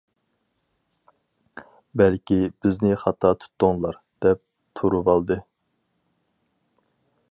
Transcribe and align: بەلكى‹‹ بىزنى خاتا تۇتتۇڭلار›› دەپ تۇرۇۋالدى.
بەلكى‹‹ 2.03 2.39
بىزنى 2.65 2.97
خاتا 3.03 3.33
تۇتتۇڭلار›› 3.43 4.01
دەپ 4.27 4.43
تۇرۇۋالدى. 4.81 5.43